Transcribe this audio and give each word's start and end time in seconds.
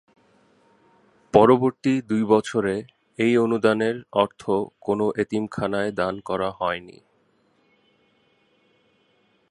পরবর্তী 1.33 1.93
দুই 2.01 2.23
বছরে 2.23 2.75
এই 3.17 3.33
অনুদানের 3.37 3.95
অর্থ 4.13 4.41
কোনো 4.81 5.05
এতিমখানায় 5.17 5.91
দান 5.91 6.15
করা 6.19 6.49
হয়নি। 6.51 6.97